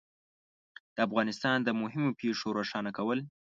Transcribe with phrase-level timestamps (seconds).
[0.95, 3.19] د افغانستان د مهمو پېښو روښانه کول